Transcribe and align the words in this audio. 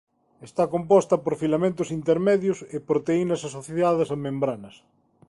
Está 0.47 0.63
composta 0.75 1.15
por 1.23 1.33
filamentos 1.41 1.89
intermedios 1.99 2.59
e 2.75 2.77
proteínas 2.89 3.41
asociadas 3.49 4.09
a 4.15 4.17
membranas. 4.25 4.75